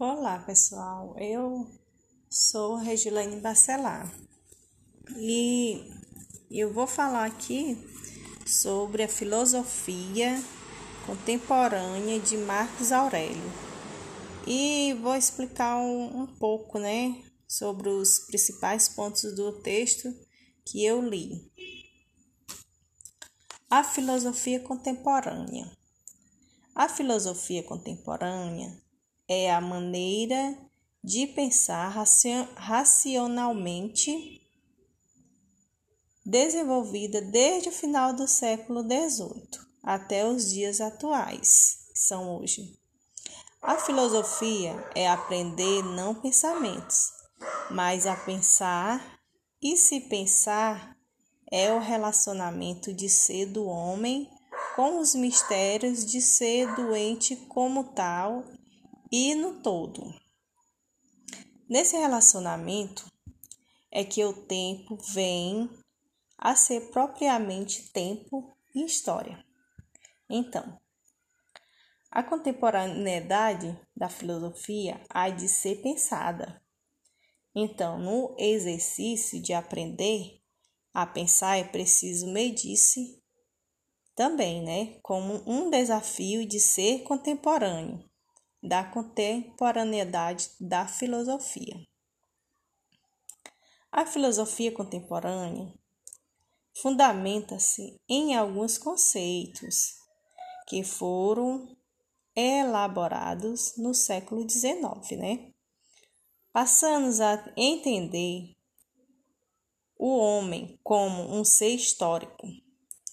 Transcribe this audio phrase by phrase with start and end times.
[0.00, 1.16] Olá, pessoal.
[1.18, 1.68] Eu
[2.30, 4.08] sou Regilane Bacelar
[5.16, 5.90] e
[6.48, 7.76] eu vou falar aqui
[8.46, 10.40] sobre a filosofia
[11.04, 13.42] contemporânea de Marcos Aurélio
[14.46, 20.14] e vou explicar um, um pouco, né, sobre os principais pontos do texto
[20.64, 21.50] que eu li.
[23.68, 25.68] A filosofia contemporânea.
[26.72, 28.86] A filosofia contemporânea
[29.28, 30.56] é a maneira
[31.04, 31.88] de pensar
[32.56, 34.40] racionalmente
[36.24, 39.48] desenvolvida desde o final do século XVIII
[39.82, 42.78] até os dias atuais, são hoje.
[43.62, 47.10] A filosofia é aprender não pensamentos,
[47.70, 49.18] mas a pensar,
[49.60, 50.96] e se pensar
[51.50, 54.30] é o relacionamento de ser do homem
[54.76, 58.44] com os mistérios de ser doente como tal
[59.10, 60.14] e no todo.
[61.68, 63.10] Nesse relacionamento
[63.90, 65.68] é que o tempo vem
[66.36, 69.44] a ser propriamente tempo e história.
[70.28, 70.78] Então,
[72.10, 76.62] a contemporaneidade da filosofia há de ser pensada.
[77.54, 80.38] Então, no exercício de aprender
[80.92, 83.18] a pensar é preciso medir-se
[84.14, 88.07] também, né, como um desafio de ser contemporâneo
[88.62, 91.86] da contemporaneidade da filosofia.
[93.90, 95.72] A filosofia contemporânea
[96.80, 99.94] fundamenta-se em alguns conceitos
[100.66, 101.76] que foram
[102.36, 105.52] elaborados no século XIX, né?
[106.52, 108.54] Passamos a entender
[109.96, 112.46] o homem como um ser histórico,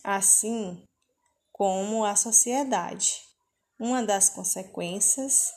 [0.03, 0.85] assim
[1.51, 3.23] como a sociedade
[3.79, 5.53] uma das consequências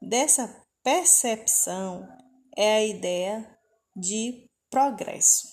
[0.00, 0.48] dessa
[0.82, 2.08] percepção
[2.56, 3.58] é a ideia
[3.94, 5.52] de progresso.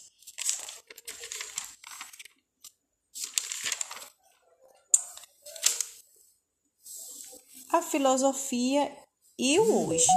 [7.72, 8.92] A filosofia
[9.38, 10.08] e o hoje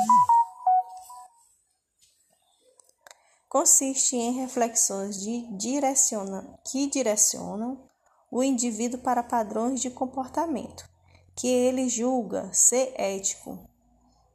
[3.48, 7.86] consiste em reflexões de direciona, que direcionam
[8.30, 10.91] o indivíduo para padrões de comportamento
[11.36, 13.68] que ele julga ser ético,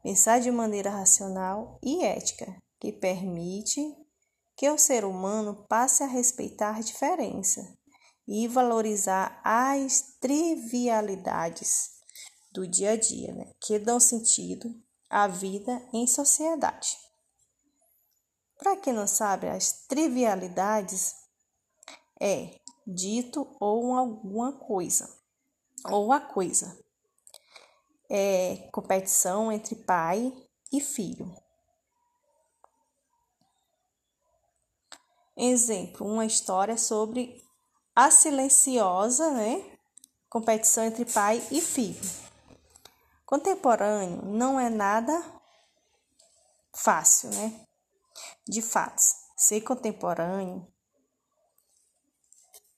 [0.04, 3.96] pensar de maneira racional e ética, que permite
[4.56, 7.78] que o ser humano passe a respeitar diferença
[8.28, 11.92] e valorizar as trivialidades
[12.52, 14.74] do dia a dia, né, que dão sentido
[15.10, 16.98] à vida em sociedade.
[18.58, 21.16] Para quem não sabe, as trivialidades
[22.20, 25.08] é dito ou alguma coisa,
[25.86, 26.78] ou a coisa,
[28.10, 30.34] é competição entre pai
[30.72, 31.34] e filho.
[35.36, 37.44] Exemplo, uma história sobre
[37.96, 39.78] a silenciosa, né?
[40.30, 42.02] Competição entre pai e filho.
[43.26, 45.14] Contemporâneo não é nada
[46.74, 47.66] fácil, né?
[48.48, 49.02] De fato,
[49.36, 50.66] ser contemporâneo,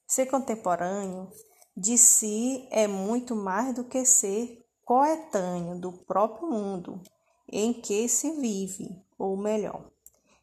[0.07, 1.31] ser contemporâneo
[1.78, 7.00] de si é muito mais do que ser coetâneo do próprio mundo
[7.47, 8.89] em que se vive,
[9.19, 9.88] ou melhor,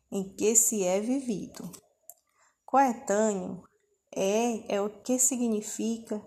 [0.08, 1.68] em que se é vivido.
[2.64, 3.64] Coetâneo
[4.14, 6.24] é, é o que significa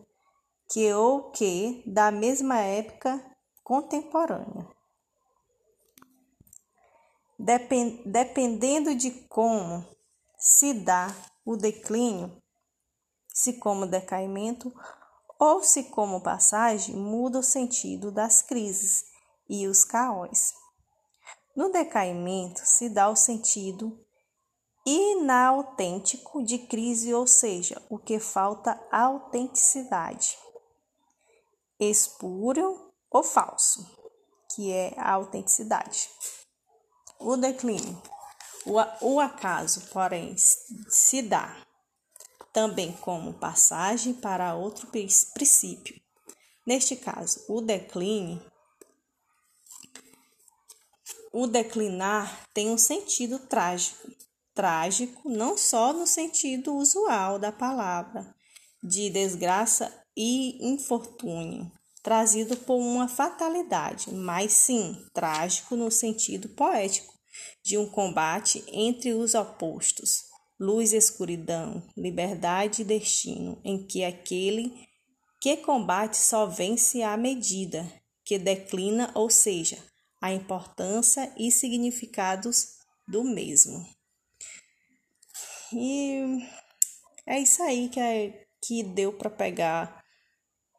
[0.70, 3.26] que ou que da mesma época
[3.64, 4.68] contemporânea.
[8.06, 9.88] Dependendo de como
[10.38, 11.08] se dá
[11.46, 12.38] o declínio,
[13.34, 14.74] se como decaimento
[15.40, 19.06] ou se, como passagem, muda o sentido das crises
[19.50, 20.54] e os caos.
[21.56, 23.98] No decaimento se dá o sentido
[24.86, 30.38] inautêntico de crise, ou seja, o que falta autenticidade.
[31.80, 33.90] Espúrio ou falso,
[34.54, 36.10] que é a autenticidade.
[37.18, 38.02] O declínio,
[39.02, 41.66] o acaso, porém, se dá
[42.54, 46.00] também como passagem para outro princípio.
[46.66, 48.42] Neste caso, o declínio
[51.32, 54.10] o declinar tem um sentido trágico.
[54.54, 58.36] Trágico não só no sentido usual da palavra,
[58.84, 61.72] de desgraça e infortúnio,
[62.04, 67.14] trazido por uma fatalidade, mas sim trágico no sentido poético,
[67.64, 70.24] de um combate entre os opostos,
[70.60, 74.88] luz e escuridão, liberdade e destino, em que aquele
[75.42, 77.90] que combate só vence à medida
[78.26, 79.78] que declina, ou seja,
[80.22, 82.78] a importância e significados
[83.08, 83.88] do mesmo.
[85.74, 86.40] E
[87.26, 90.04] é isso aí que, é, que deu para pegar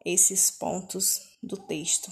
[0.05, 2.11] esses pontos do texto.